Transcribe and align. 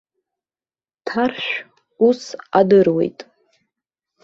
Ҭаршә 1.07 1.53
ус 2.07 2.21
адыруеит! 2.59 3.19